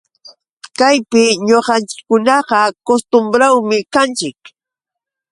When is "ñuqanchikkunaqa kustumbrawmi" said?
1.47-3.77